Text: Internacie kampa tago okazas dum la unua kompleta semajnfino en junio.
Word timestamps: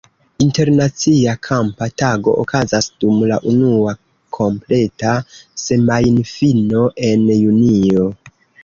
Internacie 0.43 1.33
kampa 1.47 1.85
tago 2.01 2.31
okazas 2.45 2.85
dum 2.99 3.15
la 3.33 3.37
unua 3.53 3.95
kompleta 4.39 5.15
semajnfino 5.67 6.87
en 7.13 7.33
junio. 7.41 8.13